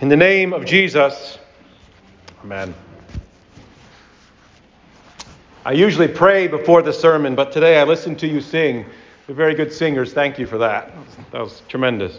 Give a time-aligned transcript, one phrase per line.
[0.00, 1.38] In the name of Jesus,
[2.44, 2.72] amen.
[5.64, 8.86] I usually pray before the sermon, but today I listened to you sing.
[9.26, 10.12] You're very good singers.
[10.12, 10.92] Thank you for that.
[11.32, 12.16] That was tremendous.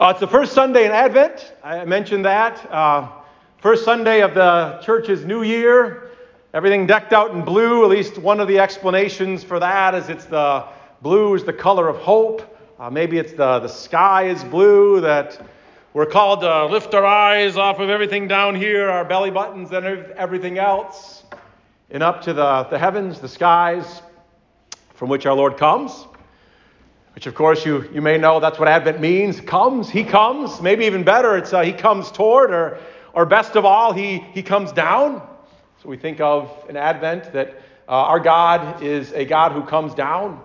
[0.00, 1.52] Uh, it's the first Sunday in Advent.
[1.62, 2.64] I mentioned that.
[2.72, 3.10] Uh,
[3.58, 6.12] first Sunday of the church's new year.
[6.54, 7.84] Everything decked out in blue.
[7.84, 10.64] At least one of the explanations for that is it's the
[11.02, 12.58] blue is the color of hope.
[12.80, 15.38] Uh, maybe it's the, the sky is blue that
[15.96, 19.86] we're called to lift our eyes off of everything down here, our belly buttons and
[19.86, 21.24] everything else,
[21.90, 24.02] and up to the, the heavens, the skies,
[24.92, 26.04] from which our Lord comes.
[27.14, 29.40] Which, of course, you, you may know that's what Advent means.
[29.40, 30.60] Comes, He comes.
[30.60, 32.78] Maybe even better, it's uh, He comes toward, or,
[33.14, 35.26] or best of all, He, he comes down.
[35.82, 37.54] So we think of an Advent that
[37.88, 40.42] uh, our God is a God who comes down.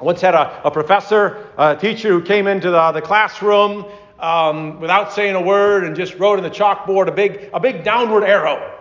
[0.00, 3.86] I once had a, a professor, a teacher who came into the, the classroom
[4.18, 7.84] um, without saying a word and just wrote in the chalkboard a big, a big
[7.84, 8.78] downward arrow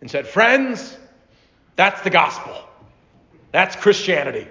[0.00, 0.96] and said, Friends,
[1.76, 2.54] that's the gospel.
[3.52, 4.48] That's Christianity.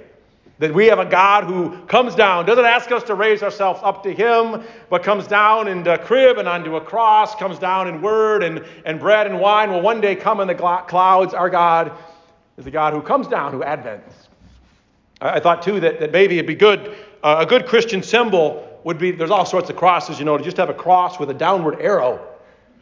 [0.59, 4.03] That we have a God who comes down, doesn't ask us to raise ourselves up
[4.03, 8.01] to Him, but comes down in the crib and onto a cross, comes down in
[8.01, 9.69] word and, and bread and wine.
[9.69, 11.33] Will one day come in the clouds.
[11.33, 11.91] Our God
[12.57, 14.13] is the God who comes down, who advents.
[15.19, 18.74] I, I thought too that, that maybe it'd be good, uh, a good Christian symbol
[18.85, 21.29] would be there's all sorts of crosses, you know, to just have a cross with
[21.31, 22.25] a downward arrow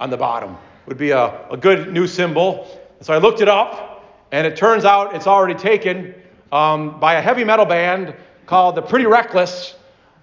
[0.02, 2.68] on the bottom would be a, a good new symbol.
[2.98, 6.14] And so I looked it up, and it turns out it's already taken
[6.52, 8.14] um, by a heavy metal band
[8.46, 9.76] called The Pretty Reckless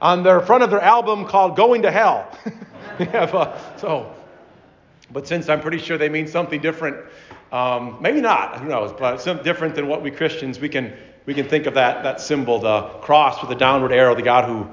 [0.03, 2.31] on their front of their album called Going to Hell.
[2.98, 4.15] have, uh, so,
[5.11, 6.98] but since I'm pretty sure they mean something different,
[7.53, 10.92] um, maybe not, who knows, but something different than what we Christians, we can,
[11.25, 14.44] we can think of that, that symbol, the cross with the downward arrow, the God
[14.44, 14.69] who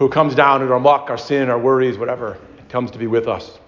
[0.00, 2.38] who comes down in our muck, our sin, our worries, whatever,
[2.70, 3.58] comes to be with us.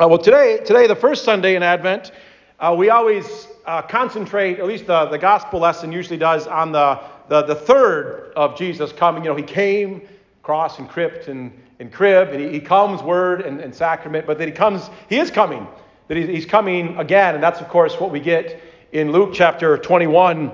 [0.00, 2.10] Uh, well, today, today, the first Sunday in Advent,
[2.58, 7.00] uh, we always uh, concentrate, at least the, the gospel lesson usually does, on the,
[7.28, 9.22] the, the third of Jesus coming.
[9.22, 10.02] You know, he came,
[10.42, 14.38] cross and crypt and, and crib, and he, he comes, word and, and sacrament, but
[14.38, 15.68] then he comes, he is coming,
[16.08, 19.78] that he, he's coming again, and that's, of course, what we get in Luke chapter
[19.78, 20.50] 21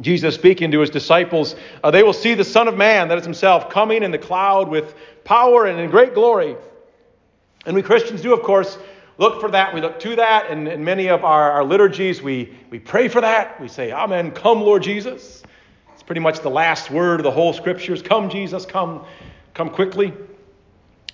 [0.00, 3.24] Jesus speaking to his disciples, uh, they will see the Son of Man, that is
[3.24, 4.94] himself, coming in the cloud with
[5.24, 6.56] power and in great glory.
[7.66, 8.78] And we Christians do, of course,
[9.18, 9.74] look for that.
[9.74, 10.50] We look to that.
[10.50, 13.60] And in many of our, our liturgies, we, we pray for that.
[13.60, 15.42] We say, Amen, come, Lord Jesus.
[15.92, 18.02] It's pretty much the last word of the whole scriptures.
[18.02, 19.04] Come, Jesus, come,
[19.54, 20.14] come quickly.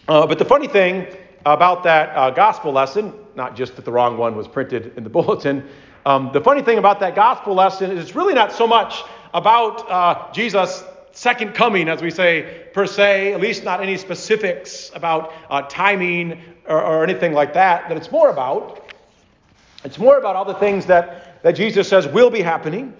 [0.06, 1.06] Uh, but the funny thing
[1.46, 5.10] about that uh, gospel lesson, not just that the wrong one was printed in the
[5.18, 5.66] bulletin,
[6.06, 9.90] um, the funny thing about that gospel lesson is it's really not so much about
[9.90, 15.32] uh, Jesus' second coming, as we say, per se, at least not any specifics about
[15.48, 18.92] uh, timing or, or anything like that, that it's more about.
[19.84, 22.94] It's more about all the things that, that Jesus says will be happening,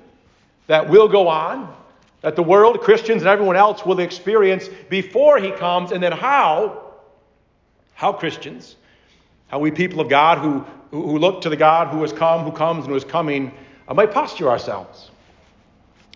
[0.66, 1.74] that will go on,
[2.20, 6.94] that the world, Christians, and everyone else will experience before he comes, and then how,
[7.94, 8.76] how Christians,
[9.48, 12.52] how we people of God who who, look to the God who has come, who
[12.52, 13.52] comes, and who is coming,
[13.88, 15.10] uh, might posture ourselves.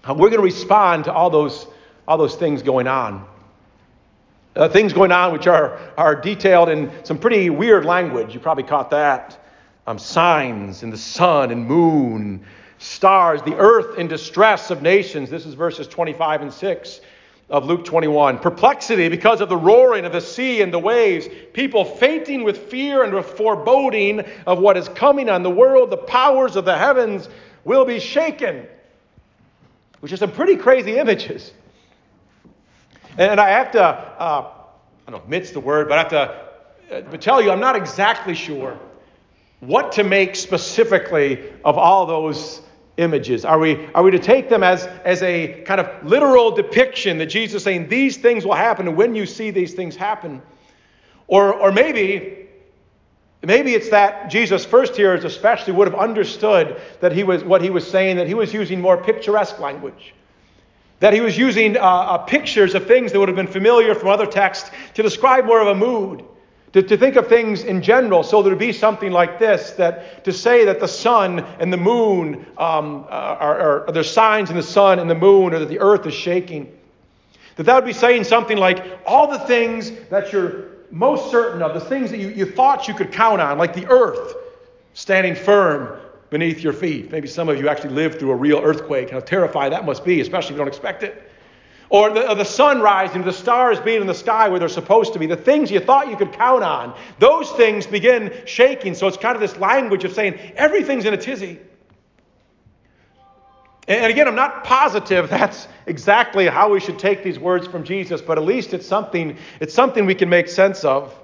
[0.02, 1.66] How we're going to respond to all those,
[2.06, 3.26] all those things going on.
[4.54, 8.34] Uh, things going on which are, are detailed in some pretty weird language.
[8.34, 9.38] You probably caught that.
[9.86, 12.44] Um, signs in the sun and moon,
[12.78, 15.30] stars, the earth in distress of nations.
[15.30, 17.00] This is verses 25 and 6
[17.50, 18.38] of Luke 21.
[18.38, 23.02] Perplexity because of the roaring of the sea and the waves, people fainting with fear
[23.02, 25.90] and with foreboding of what is coming on the world.
[25.90, 27.28] The powers of the heavens
[27.64, 28.66] will be shaken,
[30.00, 31.52] which are some pretty crazy images.
[33.16, 34.52] And I have to, uh,
[35.06, 36.10] I don't know, admit's the word, but I have
[36.90, 38.78] to uh, tell you, I'm not exactly sure
[39.60, 42.60] what to make specifically of all those
[42.98, 43.44] images?
[43.44, 47.26] Are we, are we to take them as, as a kind of literal depiction that
[47.26, 50.42] Jesus is saying these things will happen and when you see these things happen?
[51.28, 52.48] Or, or maybe,
[53.42, 57.70] maybe it's that Jesus' first hearers especially would have understood that he was, what he
[57.70, 60.14] was saying, that he was using more picturesque language.
[61.00, 64.08] That he was using uh, uh, pictures of things that would have been familiar from
[64.08, 66.24] other texts to describe more of a mood.
[66.74, 70.24] To, to think of things in general, so there would be something like this that
[70.24, 74.56] to say that the sun and the moon um, are, are, are there's signs in
[74.56, 76.70] the sun and the moon, or that the earth is shaking.
[77.56, 81.74] That that would be saying something like all the things that you're most certain of,
[81.74, 84.34] the things that you, you thought you could count on, like the earth
[84.94, 85.98] standing firm
[86.30, 87.10] beneath your feet.
[87.10, 89.10] Maybe some of you actually lived through a real earthquake.
[89.10, 91.27] How terrifying that must be, especially if you don't expect it.
[91.90, 95.14] Or the, or the sun rising, the stars being in the sky where they're supposed
[95.14, 98.94] to be, the things you thought you could count on, those things begin shaking.
[98.94, 101.58] So it's kind of this language of saying everything's in a tizzy.
[103.86, 108.20] And again, I'm not positive that's exactly how we should take these words from Jesus,
[108.20, 111.18] but at least it's something, it's something we can make sense of.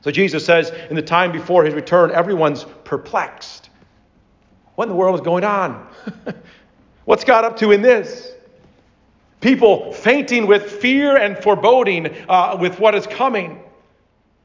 [0.00, 3.68] So Jesus says, in the time before his return, everyone's perplexed.
[4.74, 5.86] What in the world is going on?
[7.04, 8.32] What's God up to in this?
[9.42, 13.60] People fainting with fear and foreboding uh, with what is coming.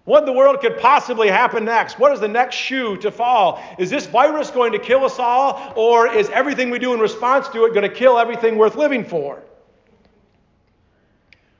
[0.05, 1.99] What in the world could possibly happen next?
[1.99, 3.61] What is the next shoe to fall?
[3.77, 7.47] Is this virus going to kill us all, or is everything we do in response
[7.49, 9.43] to it going to kill everything worth living for?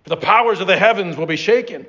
[0.04, 1.86] For the powers of the heavens will be shaken.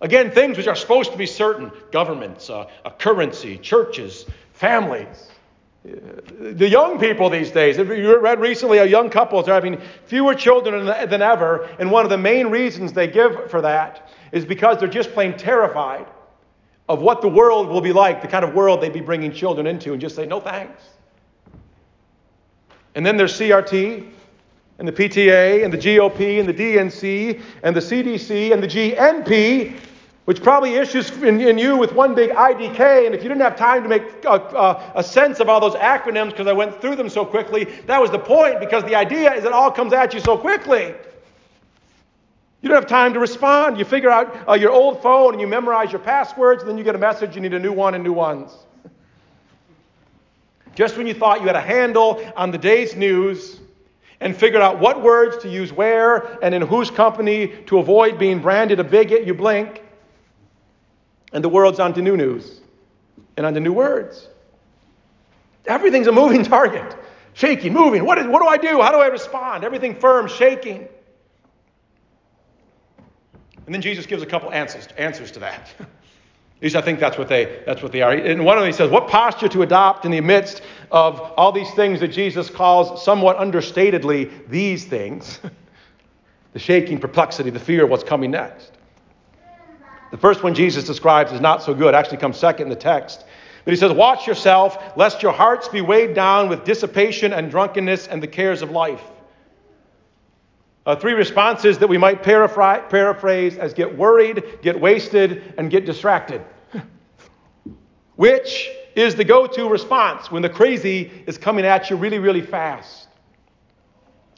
[0.00, 5.28] Again, things which are supposed to be certain governments, uh, a currency, churches, families.
[5.82, 10.84] The young people these days, you read recently, a young couple is having fewer children
[10.84, 14.88] than ever, and one of the main reasons they give for that is because they're
[14.88, 16.06] just plain terrified
[16.88, 19.66] of what the world will be like, the kind of world they'd be bringing children
[19.66, 20.82] into, and just say, no thanks.
[22.94, 24.10] And then there's CRT,
[24.78, 29.78] and the PTA, and the GOP, and the DNC, and the CDC, and the GNP,
[30.26, 33.06] which probably issues in, in, you with one big IDK.
[33.06, 35.74] And if you didn't have time to make a, a, a sense of all those
[35.74, 39.32] acronyms because I went through them so quickly, that was the point because the idea
[39.32, 40.94] is it all comes at you so quickly.
[42.62, 43.78] You don't have time to respond.
[43.78, 46.84] You figure out uh, your old phone and you memorize your passwords, and then you
[46.84, 48.52] get a message you need a new one and new ones.
[50.74, 53.58] Just when you thought you had a handle on the day's news
[54.20, 58.40] and figured out what words to use where and in whose company to avoid being
[58.40, 59.82] branded a bigot, you blink
[61.32, 62.60] and the world's onto new news
[63.36, 64.28] and onto new words.
[65.66, 66.96] Everything's a moving target.
[67.32, 68.04] Shaking, moving.
[68.04, 68.82] What, is, what do I do?
[68.82, 69.64] How do I respond?
[69.64, 70.88] Everything firm, shaking.
[73.66, 75.70] And then Jesus gives a couple answers, answers to that.
[75.80, 78.12] At least I think that's what they that's what they are.
[78.12, 80.60] And one of them he says, what posture to adopt in the midst
[80.90, 85.40] of all these things that Jesus calls somewhat understatedly these things.
[86.52, 88.72] the shaking, perplexity, the fear of what's coming next.
[90.10, 93.24] The first one Jesus describes is not so good, actually comes second in the text.
[93.64, 98.08] But he says, Watch yourself, lest your hearts be weighed down with dissipation and drunkenness
[98.08, 99.02] and the cares of life.
[100.86, 106.42] Uh, three responses that we might paraphrase as get worried, get wasted, and get distracted.
[108.16, 112.40] Which is the go to response when the crazy is coming at you really, really
[112.40, 113.08] fast?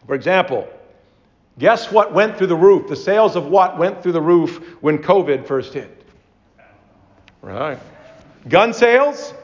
[0.07, 0.69] For example,
[1.59, 2.89] Guess what went through the roof?
[2.89, 6.05] The sales of what went through the roof when COVID first hit?
[7.43, 7.79] Right.
[8.49, 9.35] Gun sales,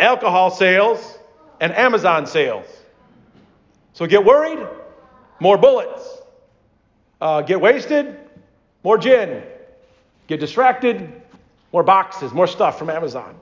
[0.00, 1.18] alcohol sales,
[1.60, 2.66] and Amazon sales.
[3.92, 4.66] So get worried,
[5.38, 6.18] more bullets.
[7.20, 8.18] Uh, get wasted,
[8.82, 9.44] more gin.
[10.26, 11.22] Get distracted,
[11.72, 13.36] more boxes, more stuff from Amazon.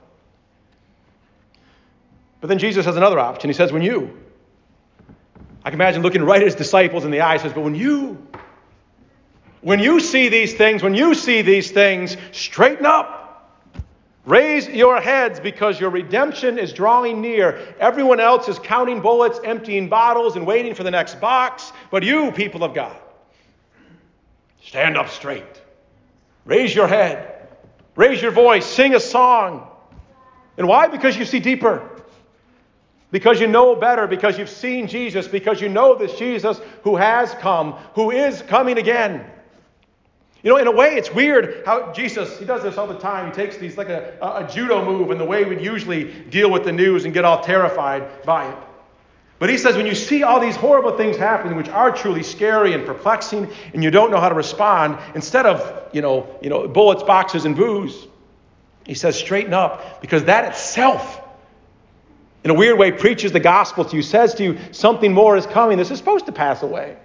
[2.41, 3.49] But then Jesus has another option.
[3.49, 4.17] He says, when you
[5.63, 8.27] I can imagine looking right at his disciples in the eyes, says, But when you,
[9.61, 13.19] when you see these things, when you see these things, straighten up.
[14.23, 17.75] Raise your heads because your redemption is drawing near.
[17.79, 21.73] Everyone else is counting bullets, emptying bottles, and waiting for the next box.
[21.89, 22.95] But you, people of God,
[24.63, 25.61] stand up straight.
[26.45, 27.47] Raise your head.
[27.95, 28.65] Raise your voice.
[28.65, 29.67] Sing a song.
[30.57, 30.87] And why?
[30.87, 31.90] Because you see deeper
[33.11, 37.33] because you know better, because you've seen Jesus, because you know this Jesus who has
[37.35, 39.25] come, who is coming again.
[40.43, 43.27] You know, in a way, it's weird how Jesus, he does this all the time.
[43.27, 46.63] He takes these like a, a, judo move in the way we'd usually deal with
[46.63, 48.57] the news and get all terrified by it.
[49.37, 52.73] But he says when you see all these horrible things happening, which are truly scary
[52.73, 56.67] and perplexing, and you don't know how to respond, instead of, you know, you know
[56.67, 58.07] bullets, boxes, and booze,
[58.85, 61.20] he says straighten up because that itself
[62.43, 65.45] in a weird way, preaches the gospel to you, says to you, something more is
[65.45, 65.77] coming.
[65.77, 66.97] This is supposed to pass away.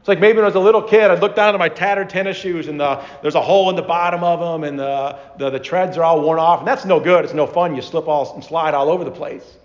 [0.00, 2.10] It's like maybe when I was a little kid, I'd look down at my tattered
[2.10, 5.48] tennis shoes and the, there's a hole in the bottom of them and the, the,
[5.48, 6.58] the treads are all worn off.
[6.58, 7.24] And that's no good.
[7.24, 7.74] It's no fun.
[7.74, 9.56] You slip all and slide all over the place.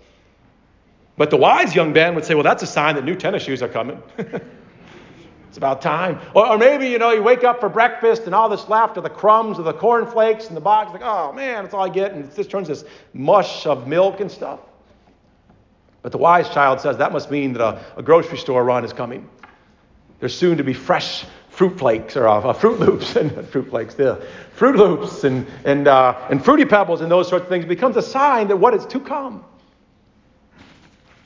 [1.18, 3.62] But the wise young Ben would say, well, that's a sign that new tennis shoes
[3.62, 4.02] are coming.
[5.50, 6.20] It's about time.
[6.32, 9.00] Or, or, maybe, you know, you wake up for breakfast and all that's left are
[9.00, 10.92] the crumbs of the cornflakes in the box.
[10.92, 12.12] Like, oh man, that's all I get.
[12.12, 14.60] And it just turns this mush of milk and stuff.
[16.02, 18.92] But the wise child says that must mean that a, a grocery store run is
[18.92, 19.28] coming.
[20.20, 24.24] There's soon to be fresh fruit flakes or uh, fruit loops and fruit flakes, the
[24.54, 28.02] fruit loops and, and, uh, and fruity pebbles and those sorts of things becomes a
[28.02, 29.44] sign that what is to come.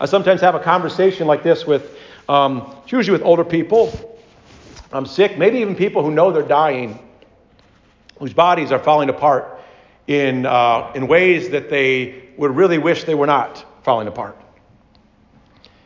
[0.01, 1.95] I sometimes have a conversation like this with
[2.29, 4.14] Um, usually with older people,
[4.95, 7.01] um, sick, maybe even people who know they're dying,
[8.21, 9.61] whose bodies are falling apart
[10.07, 14.41] in, uh, in ways that they would really wish they were not falling apart.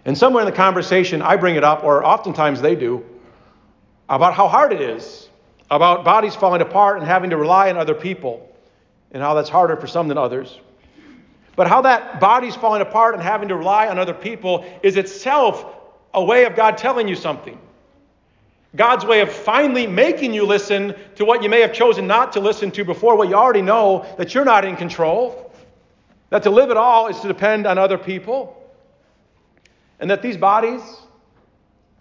[0.05, 3.03] And somewhere in the conversation, I bring it up, or oftentimes they do,
[4.11, 5.31] about how hard it is,
[5.71, 8.55] about bodies falling apart and having to rely on other people,
[9.11, 10.59] and how that's harder for some than others.
[11.57, 15.65] But how that body's falling apart and having to rely on other people is itself
[16.13, 17.59] a way of God telling you something.
[18.77, 22.41] God's way of finally making you listen to what you may have chosen not to
[22.41, 25.53] listen to before, what you already know that you're not in control,
[26.31, 28.55] that to live at all is to depend on other people,
[29.99, 30.83] and that these bodies,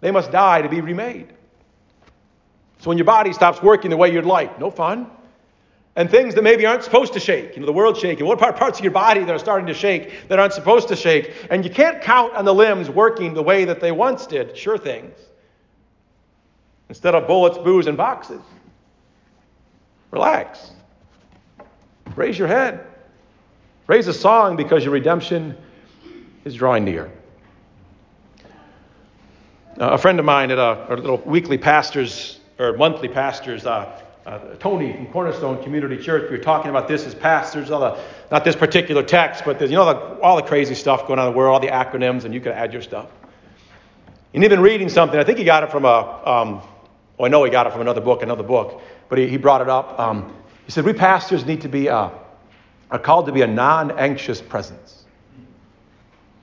[0.00, 1.32] they must die to be remade.
[2.80, 5.10] So when your body stops working the way you'd like, no fun.
[5.96, 8.24] And things that maybe aren't supposed to shake, you know, the world's shaking.
[8.24, 11.34] What parts of your body that are starting to shake that aren't supposed to shake?
[11.50, 14.56] And you can't count on the limbs working the way that they once did.
[14.56, 15.18] Sure things.
[16.88, 18.40] Instead of bullets, booze, and boxes.
[20.10, 20.70] Relax.
[22.16, 22.86] Raise your head.
[23.86, 25.56] Raise a song because your redemption
[26.44, 27.10] is drawing near.
[29.78, 34.38] Uh, a friend of mine at a, little weekly pastors or monthly pastors, uh, uh,
[34.58, 36.30] Tony from Cornerstone Community Church.
[36.30, 37.98] We were talking about this as pastors, all the,
[38.30, 41.32] not this particular text, but you know the, all the crazy stuff going on in
[41.32, 43.06] the world, all the acronyms, and you could add your stuff.
[44.34, 45.18] And he'd been reading something.
[45.18, 46.22] I think he got it from a.
[46.26, 46.62] Um,
[47.18, 49.60] well, I know he got it from another book, another book, but he, he brought
[49.60, 49.98] it up.
[49.98, 50.34] Um,
[50.64, 52.10] he said we pastors need to be uh,
[52.90, 55.04] are called to be a non-anxious presence.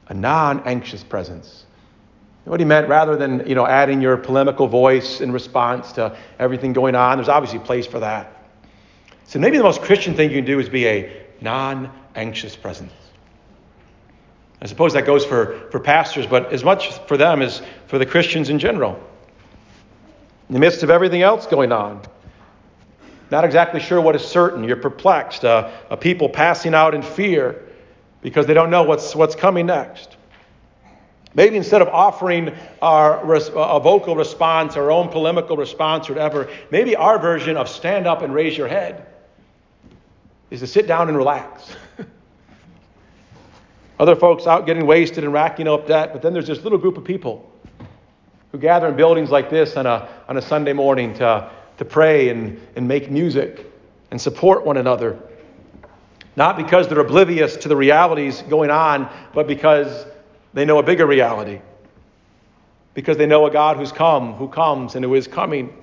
[0.07, 1.65] A non-anxious presence.
[2.43, 6.73] What he meant, rather than you know adding your polemical voice in response to everything
[6.73, 8.31] going on, there's obviously a place for that.
[9.23, 12.93] So maybe the most Christian thing you can do is be a non-anxious presence.
[14.61, 18.05] I suppose that goes for, for pastors, but as much for them as for the
[18.05, 18.99] Christians in general.
[20.49, 22.01] In the midst of everything else going on,
[23.31, 27.63] not exactly sure what is certain, you're perplexed, uh, people passing out in fear
[28.21, 30.17] because they don't know what's, what's coming next.
[31.33, 36.95] Maybe instead of offering our, a vocal response, our own polemical response, or whatever, maybe
[36.95, 39.07] our version of stand up and raise your head
[40.51, 41.75] is to sit down and relax.
[43.99, 46.97] Other folks out getting wasted and racking up debt, but then there's this little group
[46.97, 47.51] of people
[48.55, 52.29] who gather in buildings like this on a, on a Sunday morning to, to pray
[52.29, 53.69] and, and make music
[54.11, 55.19] and support one another.
[56.37, 60.05] Not because they're oblivious to the realities going on, but because
[60.53, 61.59] they know a bigger reality
[62.93, 65.75] because they know a God who's come, who comes, and who is coming,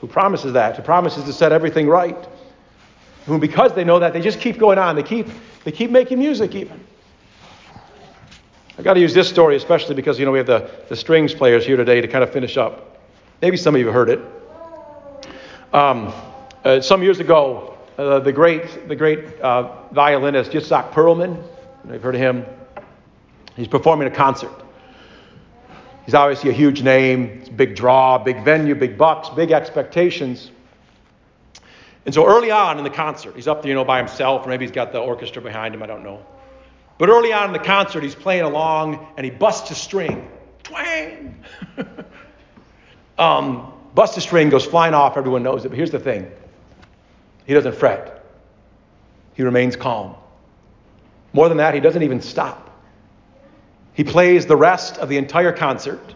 [0.00, 2.28] who promises that, who promises to set everything right.
[3.26, 4.94] Who, because they know that, they just keep going on.
[4.94, 5.26] They keep,
[5.64, 6.86] they keep making music even.
[8.80, 11.34] I got to use this story especially because you know we have the, the strings
[11.34, 12.98] players here today to kind of finish up.
[13.42, 14.20] Maybe some of you have heard it.
[15.74, 16.14] Um,
[16.64, 21.42] uh, some years ago, uh, the great the great uh, violinist Itzhak Perlman,
[21.92, 22.46] you've heard of him.
[23.54, 24.64] He's performing a concert.
[26.06, 30.52] He's obviously a huge name, it's a big draw, big venue, big bucks, big expectations.
[32.06, 34.48] And so early on in the concert, he's up there, you know, by himself, or
[34.48, 36.24] maybe he's got the orchestra behind him, I don't know.
[37.00, 40.30] But early on in the concert, he's playing along and he busts a string.
[40.62, 41.42] Twang!
[43.18, 45.70] um, busts a string, goes flying off, everyone knows it.
[45.70, 46.30] But here's the thing
[47.46, 48.22] he doesn't fret,
[49.32, 50.14] he remains calm.
[51.32, 52.70] More than that, he doesn't even stop.
[53.94, 56.14] He plays the rest of the entire concert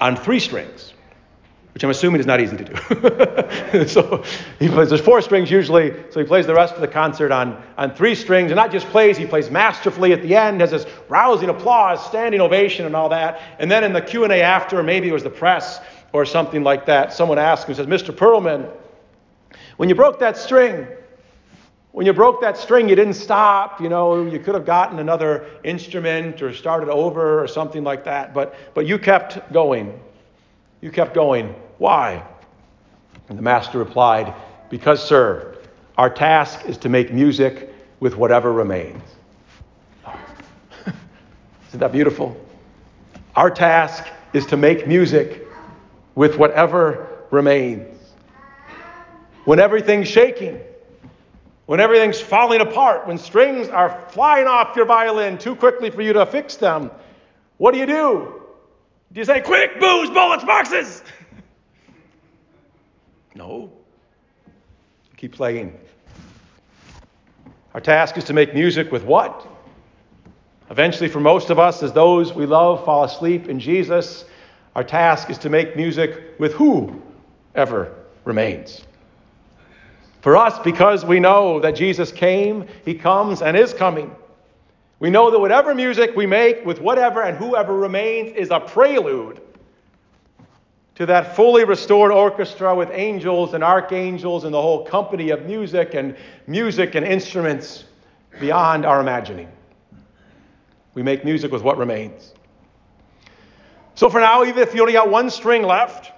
[0.00, 0.94] on three strings,
[1.78, 3.86] which I'm assuming is not easy to do.
[3.86, 4.24] so
[4.58, 7.62] he plays, there's four strings usually, so he plays the rest of the concert on,
[7.76, 10.86] on three strings, and not just plays, he plays masterfully at the end, has this
[11.08, 13.40] rousing applause, standing ovation, and all that.
[13.60, 15.78] And then in the Q&A after, maybe it was the press
[16.12, 18.12] or something like that, someone asked him, says, Mr.
[18.12, 18.68] Perlman,
[19.76, 20.84] when you broke that string,
[21.92, 23.80] when you broke that string, you didn't stop.
[23.80, 28.34] You know, you could have gotten another instrument or started over or something like that,
[28.34, 30.00] but, but you kept going.
[30.80, 31.54] You kept going.
[31.78, 32.22] Why?
[33.28, 34.34] And the master replied,
[34.68, 35.56] Because, sir,
[35.96, 39.02] our task is to make music with whatever remains.
[40.86, 42.40] Isn't that beautiful?
[43.34, 45.46] Our task is to make music
[46.14, 47.94] with whatever remains.
[49.44, 50.60] When everything's shaking,
[51.66, 56.12] when everything's falling apart, when strings are flying off your violin too quickly for you
[56.14, 56.90] to fix them,
[57.58, 58.42] what do you do?
[59.12, 61.02] Do you say, quick, booze, bullets, boxes?
[63.38, 63.70] no.
[65.16, 65.78] Keep playing.
[67.72, 69.46] Our task is to make music with what?
[70.70, 74.24] Eventually, for most of us, as those we love fall asleep in Jesus,
[74.74, 77.00] our task is to make music with who
[77.54, 78.82] ever remains.
[80.20, 84.14] For us, because we know that Jesus came, He comes, and is coming,
[84.98, 89.40] we know that whatever music we make with whatever and whoever remains is a prelude
[90.98, 95.94] to that fully restored orchestra with angels and archangels and the whole company of music
[95.94, 96.16] and
[96.48, 97.84] music and instruments
[98.40, 99.48] beyond our imagining.
[100.94, 102.34] We make music with what remains.
[103.94, 106.10] So for now, even if you only got one string left,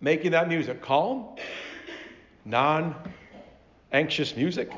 [0.00, 1.34] making that music calm,
[2.44, 2.94] non
[3.90, 4.70] anxious music.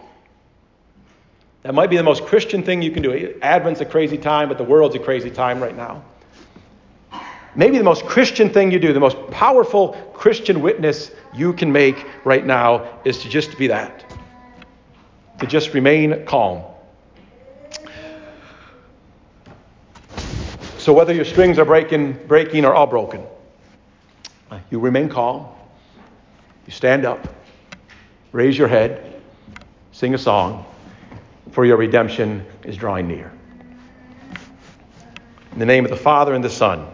[1.60, 3.38] That might be the most Christian thing you can do.
[3.42, 6.02] Advent's a crazy time, but the world's a crazy time right now.
[7.56, 12.04] Maybe the most Christian thing you do, the most powerful Christian witness you can make
[12.24, 14.04] right now is to just be that.
[15.38, 16.64] To just remain calm.
[20.78, 23.24] So whether your strings are breaking, breaking or all broken,
[24.70, 25.46] you remain calm.
[26.66, 27.26] You stand up,
[28.32, 29.22] raise your head,
[29.92, 30.66] sing a song,
[31.52, 33.32] for your redemption is drawing near.
[35.52, 36.93] In the name of the Father and the Son